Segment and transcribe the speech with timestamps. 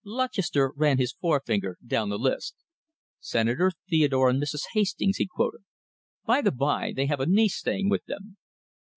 [0.03, 2.55] Lutchester ran his forefinger down the list.
[3.19, 4.63] "Senator Theodore and Mrs.
[4.73, 5.61] Hastings," he quoted.
[6.25, 8.35] "By the bye, they have a niece staying with them."